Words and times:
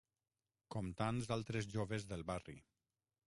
Com 0.75 0.87
tants 1.01 1.29
altres 1.37 1.69
joves 1.75 2.07
del 2.13 2.25
barri. 2.31 2.57